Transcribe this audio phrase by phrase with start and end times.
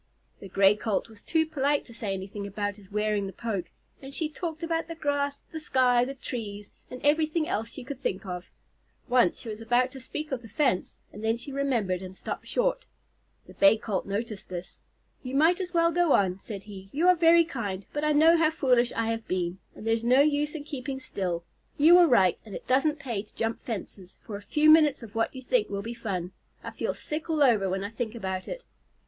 [0.39, 3.69] The Gray Colt was too polite to say anything about his wearing the poke,
[4.01, 8.01] and she talked about the grass, the sky, the trees, and everything else she could
[8.01, 8.45] think of.
[9.07, 12.47] Once she was about to speak of the fence, and then she remembered and stopped
[12.47, 12.85] short.
[13.45, 14.79] The Bay Colt noticed this.
[15.21, 16.89] "You might just as well go on," said he.
[16.91, 20.21] "You are very kind, but I know how foolish I have been, and there's no
[20.21, 21.43] use in keeping still.
[21.77, 25.13] You were right, and it doesn't pay to jump fences for a few minutes of
[25.13, 26.31] what you think will be fun.
[26.63, 28.63] I feel sick all over when I think about it."